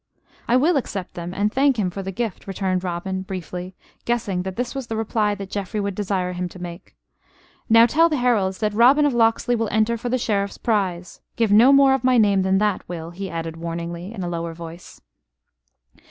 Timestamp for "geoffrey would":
5.51-5.93